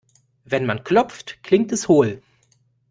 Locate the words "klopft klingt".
0.83-1.71